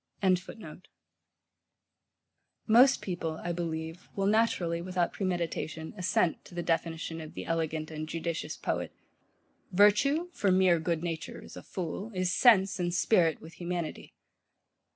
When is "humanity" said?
13.61-14.15